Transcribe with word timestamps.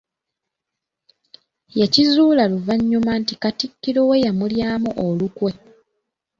Yakizuula 1.79 2.43
luvannyuma 2.51 3.11
nti 3.21 3.33
katikkiro 3.41 4.01
we 4.09 4.15
yamulyamu 4.25 4.89
olukwe. 5.05 5.51